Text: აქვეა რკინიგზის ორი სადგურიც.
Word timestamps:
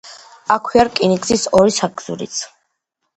აქვეა 0.53 0.85
რკინიგზის 0.87 1.43
ორი 1.57 1.75
სადგურიც. 1.75 2.39